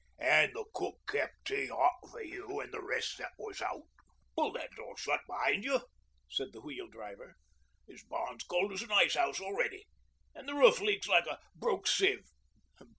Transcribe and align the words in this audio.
'An' 0.17 0.49
the 0.53 0.65
cook 0.73 0.95
kep' 1.07 1.31
tea 1.45 1.67
hot 1.67 1.93
for 2.09 2.23
you 2.23 2.59
an' 2.59 2.71
the 2.71 2.81
rest 2.81 3.19
that 3.19 3.33
was 3.37 3.61
out.' 3.61 3.83
'Pull 4.35 4.51
that 4.53 4.71
door 4.75 4.97
shut 4.97 5.19
be'ind 5.29 5.63
you,' 5.63 5.79
said 6.27 6.47
the 6.53 6.61
Wheel 6.61 6.87
Driver. 6.87 7.35
'This 7.87 8.03
barn's 8.05 8.43
cold 8.45 8.73
as 8.73 8.81
a 8.81 8.91
ice 8.91 9.15
'ouse 9.15 9.39
already, 9.39 9.85
an' 10.33 10.47
the 10.47 10.55
roof 10.55 10.81
leaks 10.81 11.07
like 11.07 11.27
a 11.27 11.37
broke 11.55 11.85
sieve. 11.85 12.25